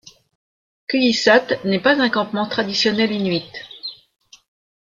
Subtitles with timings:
[0.89, 3.45] Qullissat n'est pas un campement traditionnel inuit.